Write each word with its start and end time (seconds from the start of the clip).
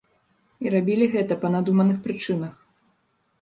І 0.63 0.71
рабілі 0.75 1.07
гэта 1.15 1.37
па 1.43 1.51
надуманых 1.57 2.01
прычынах. 2.09 2.57